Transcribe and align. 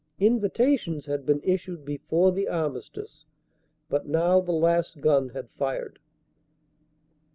Invitations 0.19 1.05
had 1.05 1.27
been 1.27 1.41
issued 1.43 1.85
before 1.85 2.31
the 2.31 2.47
Armistice, 2.47 3.27
but 3.87 4.07
now 4.07 4.39
the 4.41 4.51
last 4.51 4.99
gun 4.99 5.29
had 5.29 5.51
fired. 5.51 5.99